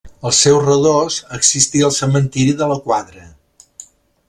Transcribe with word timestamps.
Al 0.27 0.31
seu 0.35 0.55
redós 0.61 1.17
existí 1.37 1.85
el 1.89 1.95
cementiri 1.99 2.57
de 2.63 2.73
la 2.75 2.81
quadra. 2.89 3.29